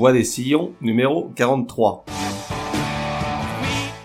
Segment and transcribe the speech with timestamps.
[0.00, 2.06] Voix des sillons, numéro 43.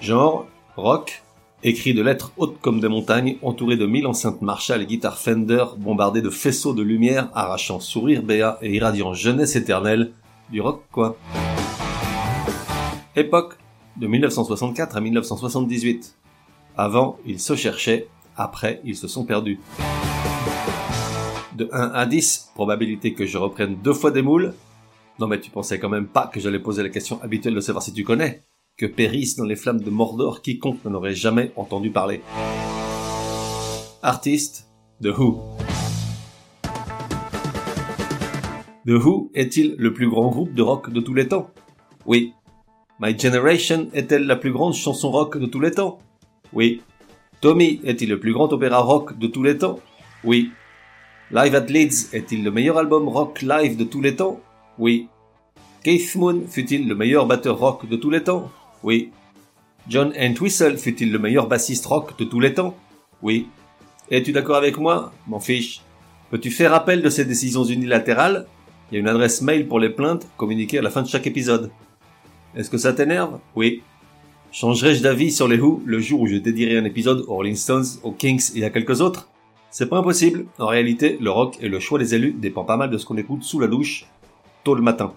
[0.01, 0.45] Genre,
[0.75, 1.23] rock,
[1.63, 5.63] écrit de lettres hautes comme des montagnes, entouré de mille enceintes Marshall et guitares Fender,
[5.77, 10.11] bombardé de faisceaux de lumière, arrachant sourire béat et irradiant jeunesse éternelle,
[10.49, 11.15] du rock quoi.
[13.15, 13.53] Époque,
[13.95, 16.17] de 1964 à 1978.
[16.75, 19.61] Avant, ils se cherchaient, après, ils se sont perdus.
[21.55, 24.53] De 1 à 10, probabilité que je reprenne deux fois des moules,
[25.19, 27.83] non mais tu pensais quand même pas que j'allais poser la question habituelle de savoir
[27.83, 28.45] si tu connais
[28.77, 32.21] Que périsse dans les flammes de Mordor quiconque n'en aurait jamais entendu parler.
[34.01, 34.67] Artiste,
[35.01, 35.41] The Who?
[38.85, 41.49] The Who est-il le plus grand groupe de rock de tous les temps?
[42.05, 42.33] Oui.
[42.99, 45.99] My Generation est-elle la plus grande chanson rock de tous les temps?
[46.51, 46.81] Oui.
[47.39, 49.79] Tommy est-il le plus grand opéra rock de tous les temps?
[50.23, 50.51] Oui.
[51.31, 54.39] Live at Leeds est-il le meilleur album rock live de tous les temps?
[54.77, 55.07] Oui.
[55.83, 58.51] Keith Moon fut-il le meilleur batteur rock de tous les temps
[58.83, 59.11] Oui.
[59.87, 62.75] John Entwistle fut-il le meilleur bassiste rock de tous les temps
[63.21, 63.47] Oui.
[64.09, 65.81] Es-tu d'accord avec moi M'en fiche.
[66.31, 68.47] Peux-tu faire appel de ces décisions unilatérales?
[68.91, 71.27] Il y a une adresse mail pour les plaintes communiquées à la fin de chaque
[71.27, 71.71] épisode.
[72.55, 73.39] Est-ce que ça t'énerve?
[73.55, 73.83] Oui.
[74.51, 77.85] Changerai-je d'avis sur les Who le jour où je dédierai un épisode aux Rolling Stones,
[78.03, 79.29] aux Kings et à quelques autres?
[79.69, 80.45] C'est pas impossible.
[80.57, 83.17] En réalité, le rock et le choix des élus dépend pas mal de ce qu'on
[83.17, 84.05] écoute sous la douche
[84.65, 85.13] tôt le matin.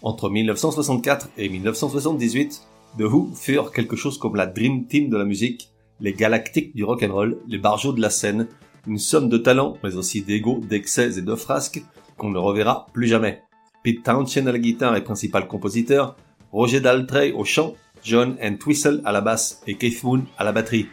[0.00, 2.62] Entre 1964 et 1978,
[2.98, 6.84] The Who furent quelque chose comme la Dream Team de la musique, les galactiques du
[6.84, 8.46] rock'n'roll, les barjots de la scène,
[8.86, 11.82] une somme de talents, mais aussi d'ego, d'excès et de frasques
[12.16, 13.42] qu'on ne reverra plus jamais.
[13.82, 16.16] Pete Townshend à la guitare et principal compositeur,
[16.52, 17.74] Roger Daltrey au chant,
[18.04, 20.86] John Entwistle à la basse et Keith Moon à la batterie.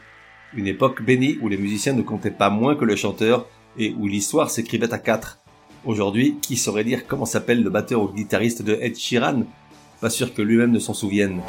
[0.55, 3.47] Une époque bénie où les musiciens ne comptaient pas moins que le chanteur
[3.77, 5.40] et où l'histoire s'écrivait à quatre.
[5.83, 9.43] Aujourd'hui, qui saurait dire comment s'appelle le batteur ou guitariste de Ed Sheeran?
[9.99, 11.41] Pas sûr que lui-même ne s'en souvienne.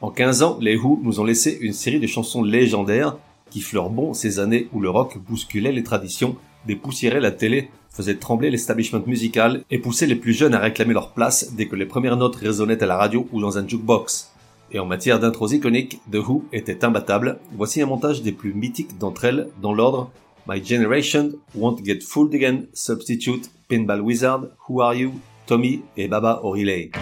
[0.00, 3.16] En 15 ans, les Who nous ont laissé une série de chansons légendaires
[3.50, 6.34] qui fleurent bon ces années où le rock bousculait les traditions,
[6.66, 11.12] dépoussiérait la télé, faisait trembler l'establishment musical et poussait les plus jeunes à réclamer leur
[11.12, 14.32] place dès que les premières notes résonnaient à la radio ou dans un jukebox.
[14.72, 17.38] Et en matière d'intros iconiques, The Who était imbattable.
[17.56, 20.10] Voici un montage des plus mythiques d'entre elles dans l'ordre
[20.46, 26.40] My Generation, Won't Get Fooled Again, Substitute, Pinball Wizard, Who Are You, Tommy et Baba
[26.44, 26.92] O'Reilly.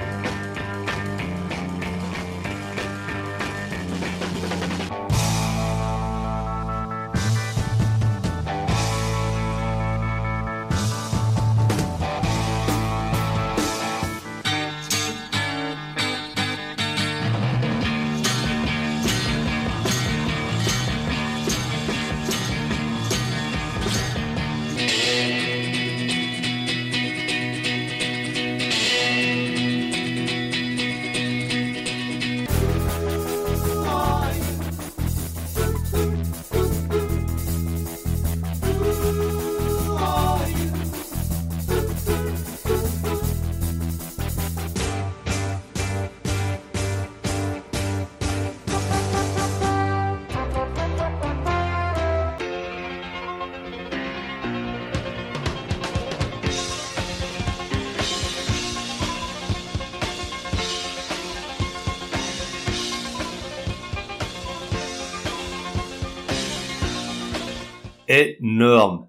[68.15, 69.07] Énorme.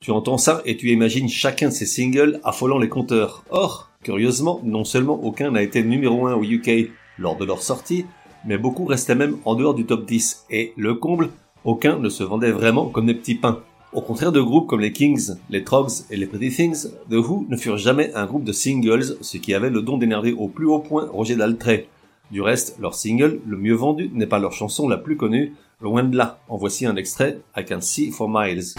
[0.00, 3.44] Tu entends ça et tu imagines chacun de ces singles affolant les compteurs.
[3.50, 8.04] Or, curieusement, non seulement aucun n'a été numéro 1 au UK lors de leur sortie,
[8.44, 10.46] mais beaucoup restaient même en dehors du top 10.
[10.50, 11.30] Et le comble,
[11.64, 13.62] aucun ne se vendait vraiment comme des petits pains.
[13.92, 17.46] Au contraire de groupes comme les Kings, les Trogs et les Pretty Things, The Who
[17.48, 20.66] ne furent jamais un groupe de singles, ce qui avait le don d'énerver au plus
[20.66, 21.88] haut point Roger Daltrey.
[22.30, 26.02] Du reste, leur single, le mieux vendu, n'est pas leur chanson la plus connue, loin
[26.02, 26.40] de là.
[26.48, 28.74] En voici un extrait, I Can See For Miles.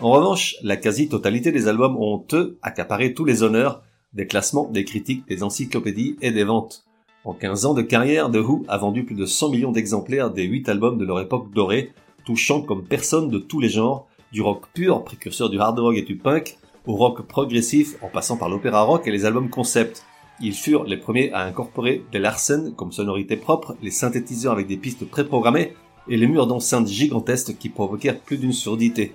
[0.00, 3.82] En revanche, la quasi-totalité des albums ont, eux, accaparé tous les honneurs
[4.12, 6.84] des classements, des critiques, des encyclopédies et des ventes.
[7.24, 10.42] En 15 ans de carrière, The Who a vendu plus de 100 millions d'exemplaires des
[10.42, 11.92] 8 albums de leur époque dorée,
[12.26, 16.02] touchant comme personne de tous les genres, du rock pur, précurseur du hard rock et
[16.02, 20.04] du punk, au rock progressif, en passant par l'opéra rock et les albums concept.
[20.40, 24.76] Ils furent les premiers à incorporer des Larsen comme sonorité propre, les synthétiseurs avec des
[24.76, 25.72] pistes préprogrammées,
[26.08, 29.14] et les murs d'enceinte gigantesques qui provoquèrent plus d'une surdité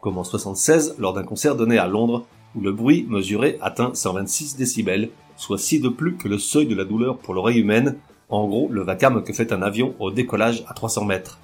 [0.00, 4.56] comme en 76 lors d'un concert donné à Londres où le bruit mesuré atteint 126
[4.56, 7.96] décibels, soit si de plus que le seuil de la douleur pour l'oreille humaine,
[8.28, 11.38] en gros le vacarme que fait un avion au décollage à 300 mètres.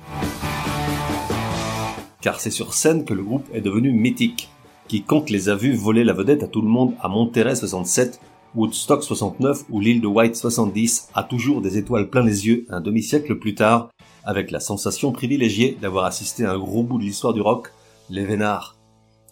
[2.20, 4.50] Car c'est sur scène que le groupe est devenu mythique.
[4.88, 8.20] Quiconque les a vus voler la vedette à tout le monde à Monterrey 67,
[8.54, 12.80] Woodstock 69 ou l'île de White 70 a toujours des étoiles plein les yeux un
[12.80, 13.90] demi-siècle plus tard,
[14.24, 17.70] avec la sensation privilégiée d'avoir assisté à un gros bout de l'histoire du rock
[18.10, 18.76] les vénards.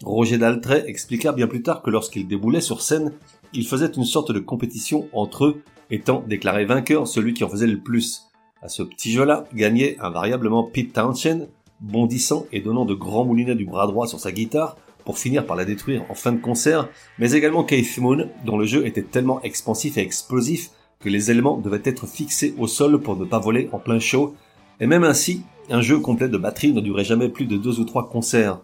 [0.03, 3.13] Roger Daltrey expliqua bien plus tard que lorsqu'il déboulait sur scène,
[3.53, 7.67] il faisait une sorte de compétition entre eux, étant déclaré vainqueur celui qui en faisait
[7.67, 8.23] le plus.
[8.61, 11.47] À ce petit jeu-là gagnait invariablement Pete Townshend,
[11.79, 15.55] bondissant et donnant de grands moulinets du bras droit sur sa guitare, pour finir par
[15.55, 19.41] la détruire en fin de concert, mais également Keith Moon, dont le jeu était tellement
[19.41, 23.69] expansif et explosif que les éléments devaient être fixés au sol pour ne pas voler
[23.73, 24.35] en plein show,
[24.79, 27.85] et même ainsi, un jeu complet de batterie ne durait jamais plus de deux ou
[27.85, 28.59] trois concerts.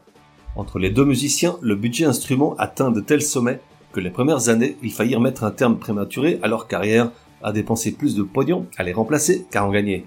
[0.59, 3.61] Entre les deux musiciens, le budget instrument atteint de tels sommets
[3.94, 7.94] que les premières années, ils faillirent mettre un terme prématuré à leur carrière, à dépenser
[7.94, 10.06] plus de pognon à les remplacer qu'à en gagner.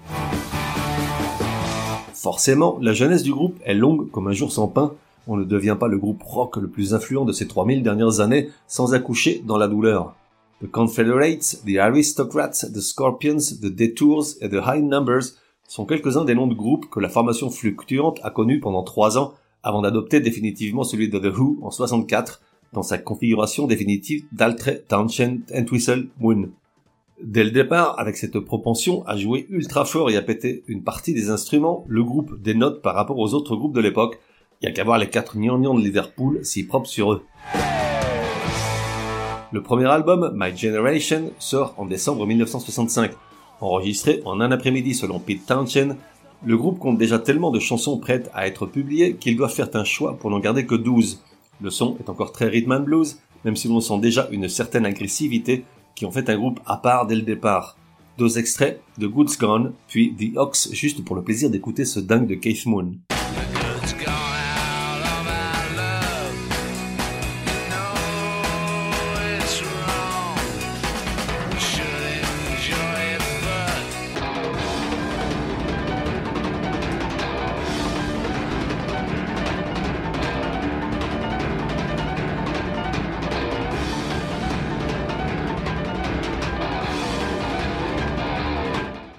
[2.13, 4.93] Forcément, la jeunesse du groupe est longue comme un jour sans pain,
[5.25, 8.51] on ne devient pas le groupe rock le plus influent de ces 3000 dernières années
[8.67, 10.13] sans accoucher dans la douleur.
[10.61, 15.33] The Confederates, The Aristocrats, The Scorpions, The Detours et The High Numbers
[15.67, 19.33] sont quelques-uns des noms de groupes que la formation fluctuante a connus pendant trois ans
[19.63, 22.41] avant d'adopter définitivement celui de The Who en 64
[22.73, 26.49] dans sa configuration définitive d'Altre, Townshend, Entwistle, Moon.
[27.23, 31.13] Dès le départ, avec cette propension à jouer ultra fort et à péter une partie
[31.13, 34.19] des instruments, le groupe dénote par rapport aux autres groupes de l'époque.
[34.61, 37.23] Il y a qu'à voir les quatre gnangnans de Liverpool si propres sur eux.
[39.51, 43.11] Le premier album, My Generation, sort en décembre 1965.
[43.61, 45.95] Enregistré en un après-midi selon Pete Townshend,
[46.45, 49.83] le groupe compte déjà tellement de chansons prêtes à être publiées qu'il doit faire un
[49.83, 51.21] choix pour n'en garder que 12.
[51.61, 54.85] Le son est encore très rhythm and blues, même si l'on sent déjà une certaine
[54.85, 55.63] agressivité
[55.95, 57.77] qui en fait un groupe à part dès le départ.
[58.17, 62.27] Deux extraits de Goods Gone, puis The Ox, juste pour le plaisir d'écouter ce dingue
[62.27, 62.93] de Keith Moon.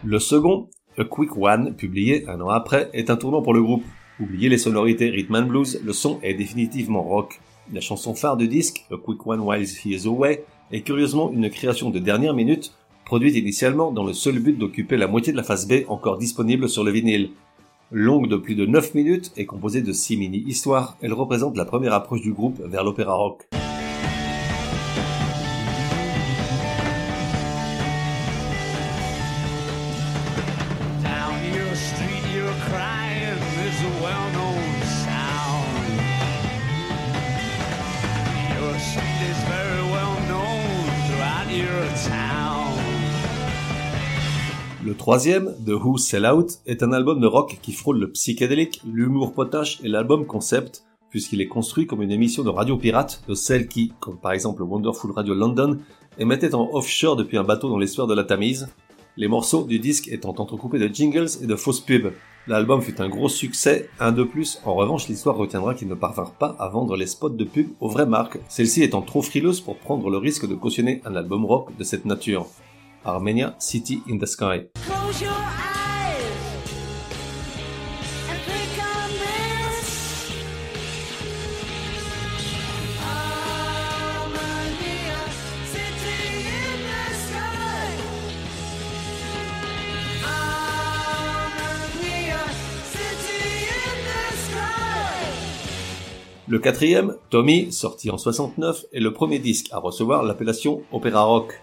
[0.06, 0.68] Le second,
[0.98, 3.84] A Quick One, publié un an après, est un tournant pour le groupe.
[4.20, 7.40] Oubliez les sonorités rhythm and blues, le son est définitivement rock.
[7.73, 11.49] La chanson phare du disque, A Quick One While He Is Away, est curieusement une
[11.49, 12.75] création de dernière minute,
[13.06, 16.68] produite initialement dans le seul but d'occuper la moitié de la face B encore disponible
[16.68, 17.30] sur le vinyle.
[17.90, 21.94] Longue de plus de 9 minutes et composée de 6 mini-histoires, elle représente la première
[21.94, 23.49] approche du groupe vers l'opéra rock.
[44.85, 48.83] Le troisième, The Who Sell Out, est un album de rock qui frôle le psychédélique,
[48.85, 53.35] l'humour potache et l'album concept, puisqu'il est construit comme une émission de radio pirate, de
[53.35, 55.79] celle qui, comme par exemple Wonderful Radio London,
[56.19, 58.69] émettait en offshore depuis un bateau dans l'estuaire de la Tamise,
[59.17, 62.12] les morceaux du disque étant entrecoupés de jingles et de fausses pubs.
[62.47, 66.35] L'album fut un gros succès, un de plus, en revanche l'histoire retiendra qu'ils ne parvinrent
[66.35, 69.79] pas à vendre les spots de pub aux vraies marques, celles-ci étant trop frileuses pour
[69.79, 72.49] prendre le risque de cautionner un album rock de cette nature.
[73.04, 74.68] Armenia City in the Sky.
[96.46, 101.61] Le quatrième, Tommy, sorti en 69, est le premier disque à recevoir l'appellation opéra rock.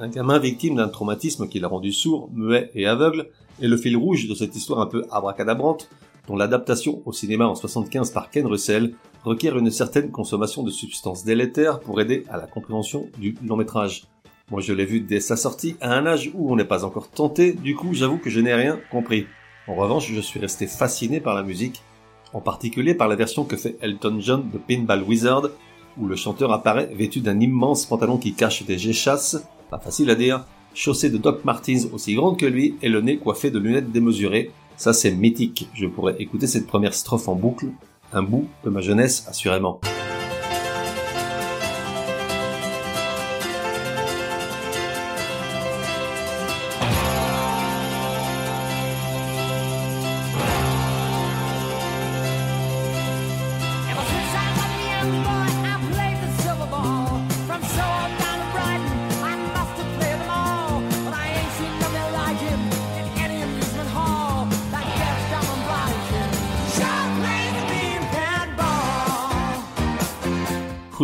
[0.00, 3.28] Un gamin victime d'un traumatisme qui l'a rendu sourd, muet et aveugle
[3.62, 5.88] est le fil rouge de cette histoire un peu abracadabrante
[6.26, 11.24] dont l'adaptation au cinéma en 75 par Ken Russell requiert une certaine consommation de substances
[11.24, 14.06] délétères pour aider à la compréhension du long métrage.
[14.50, 17.08] Moi je l'ai vu dès sa sortie à un âge où on n'est pas encore
[17.08, 19.26] tenté, du coup j'avoue que je n'ai rien compris.
[19.68, 21.82] En revanche je suis resté fasciné par la musique,
[22.32, 25.50] en particulier par la version que fait Elton John de Pinball Wizard,
[25.96, 30.14] où le chanteur apparaît vêtu d'un immense pantalon qui cache des géchasses, pas facile à
[30.14, 30.44] dire,
[30.74, 34.50] chaussé de Doc Martens aussi grandes que lui et le nez coiffé de lunettes démesurées,
[34.76, 37.66] ça c'est mythique, je pourrais écouter cette première strophe en boucle,
[38.12, 39.80] un bout de ma jeunesse assurément.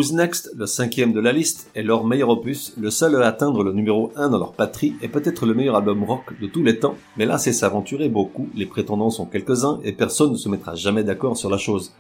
[0.01, 3.63] Who's Next, le cinquième de la liste, est leur meilleur opus, le seul à atteindre
[3.63, 6.79] le numéro 1 dans leur patrie et peut-être le meilleur album rock de tous les
[6.79, 10.75] temps, mais là c'est s'aventurer beaucoup, les prétendants sont quelques-uns et personne ne se mettra
[10.75, 11.93] jamais d'accord sur la chose.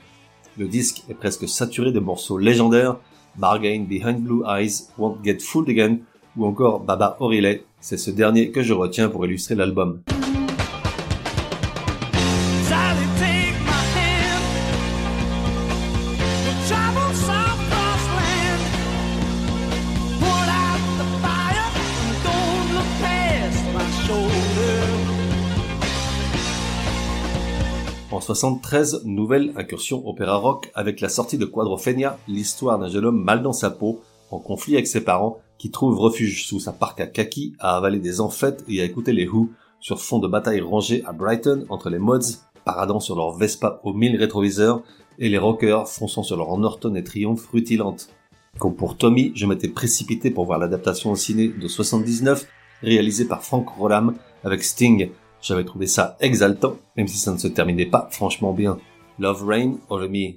[0.56, 2.96] Le disque est presque saturé de morceaux légendaires,
[3.36, 5.98] Bargain Behind Blue Eyes, Won't Get Fooled Again,
[6.38, 10.00] ou encore Baba O'Reilly, c'est ce dernier que je retiens pour illustrer l'album.
[28.34, 33.42] 73, nouvelle incursion opéra rock avec la sortie de Quadrophenia, l'histoire d'un jeune homme mal
[33.42, 37.54] dans sa peau, en conflit avec ses parents, qui trouve refuge sous sa parka kaki
[37.58, 41.12] à avaler des enfêtes et à écouter les Who sur fond de bataille rangée à
[41.12, 44.84] Brighton entre les mods paradant sur leur Vespa aux mille rétroviseurs
[45.18, 48.10] et les rockers fonçant sur leur Norton et Triumph rutilante.
[48.60, 52.46] Comme pour Tommy, je m'étais précipité pour voir l'adaptation au ciné de 79
[52.80, 55.10] réalisée par Frank Rolam avec Sting
[55.42, 58.78] j'avais trouvé ça exaltant, même si ça ne se terminait pas franchement bien.
[59.18, 60.34] Love Rain or Me.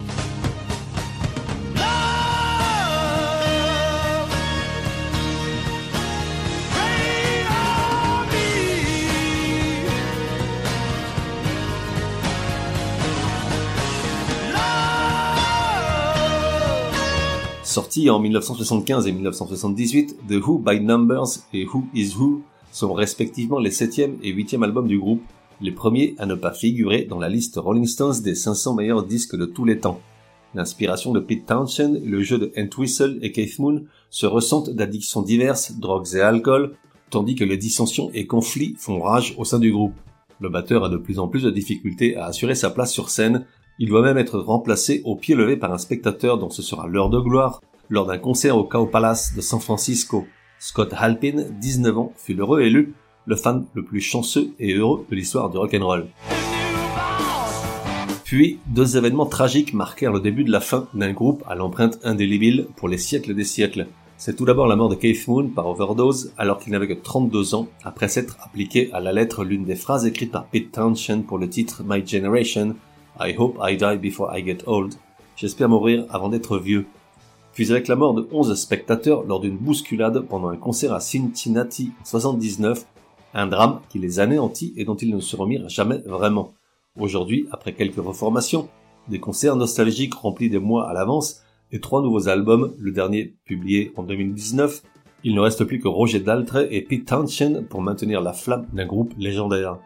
[17.74, 22.44] Sorti en 1975 et 1978, The Who by Numbers et Who is Who
[22.74, 25.22] sont respectivement les septième et huitième albums du groupe,
[25.62, 29.38] les premiers à ne pas figurer dans la liste Rolling Stones des 500 meilleurs disques
[29.38, 30.02] de tous les temps.
[30.56, 35.74] L'inspiration de Pete Townshend le jeu de Entwistle et Keith Moon se ressentent d'addictions diverses,
[35.74, 36.76] drogues et alcool,
[37.12, 39.96] tandis que les dissensions et conflits font rage au sein du groupe.
[40.40, 43.46] Le batteur a de plus en plus de difficultés à assurer sa place sur scène,
[43.78, 47.10] il doit même être remplacé au pied levé par un spectateur dont ce sera l'heure
[47.10, 50.26] de gloire, lors d'un concert au Cow Palace de San Francisco.
[50.66, 52.94] Scott Halpin, 19 ans, fut l'heureux élu
[53.26, 56.06] le fan le plus chanceux et heureux de l'histoire du rock'n'roll.
[58.24, 62.68] Puis, deux événements tragiques marquèrent le début de la fin d'un groupe à l'empreinte indélébile
[62.78, 63.88] pour les siècles des siècles.
[64.16, 67.56] C'est tout d'abord la mort de Keith Moon par overdose alors qu'il n'avait que 32
[67.56, 71.40] ans après s'être appliqué à la lettre l'une des phrases écrites par Pete Townshend pour
[71.40, 72.74] le titre My Generation,
[73.20, 74.94] I hope I die before I get old.
[75.36, 76.86] J'espère mourir avant d'être vieux
[77.54, 81.92] puis avec la mort de 11 spectateurs lors d'une bousculade pendant un concert à Cincinnati
[82.02, 82.86] en 79,
[83.36, 86.54] un drame qui les anéantit et dont ils ne se remirent jamais vraiment.
[87.00, 88.70] Aujourd'hui, après quelques reformations,
[89.08, 91.42] des concerts nostalgiques remplis des mois à l'avance
[91.72, 94.82] et trois nouveaux albums, le dernier publié en 2019,
[95.24, 98.86] il ne reste plus que Roger Daltrey et Pete Townshend pour maintenir la flamme d'un
[98.86, 99.78] groupe légendaire.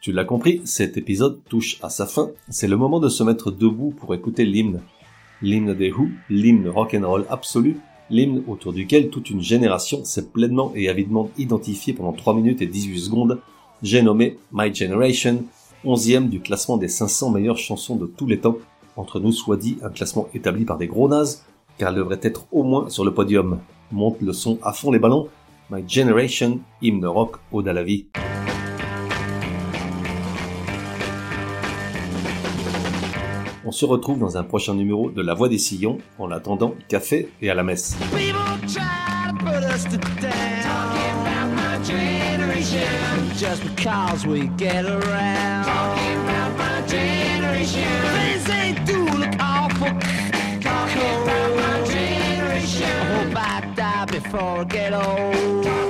[0.00, 3.50] Tu l'as compris, cet épisode touche à sa fin, c'est le moment de se mettre
[3.50, 4.80] debout pour écouter l'hymne
[5.42, 7.78] l'hymne des Who, l'hymne rock'n'roll absolu,
[8.10, 12.66] l'hymne autour duquel toute une génération s'est pleinement et avidement identifiée pendant 3 minutes et
[12.66, 13.40] 18 secondes,
[13.82, 15.44] j'ai nommé My Generation,
[15.84, 18.56] onzième du classement des 500 meilleures chansons de tous les temps,
[18.96, 21.44] entre nous soit dit un classement établi par des gros nazes,
[21.78, 23.60] car elle devrait être au moins sur le podium.
[23.92, 25.28] Monte le son à fond les ballons,
[25.70, 28.06] My Generation, hymne rock, à la vie.
[33.70, 35.98] On se retrouve dans un prochain numéro de La Voix des Sillons.
[36.18, 37.96] En attendant, café et à la messe.
[43.38, 45.64] just because we get around.
[45.64, 47.86] Talking about my generation.
[48.12, 49.86] Things they do look awful.
[50.60, 51.22] Talking cool.
[51.22, 52.90] about my generation.
[52.90, 55.89] I hope I die before I get old?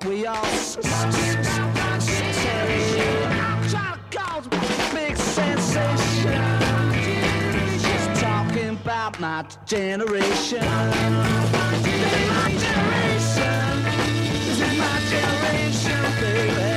[0.00, 3.24] To dig what we all s- s- s- say.
[3.40, 6.42] I'm trying to cause a big sensation.
[7.80, 10.60] Just talking about my generation.
[10.60, 13.84] This is my generation.
[14.46, 16.71] This is my generation, baby.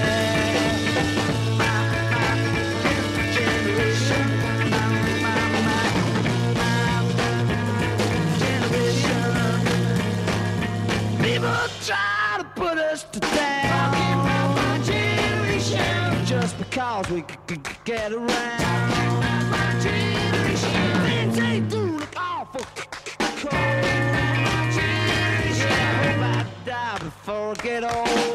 [16.96, 18.30] Just because we c- c- c- get around.
[21.04, 23.52] Things they do look awful c- c- cold.
[25.58, 28.35] Yeah, I hope I die before I get old.